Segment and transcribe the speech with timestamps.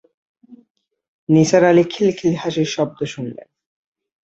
[1.29, 3.47] নিসার আলি খিলখিল হাসির শব্দ শুনলেন।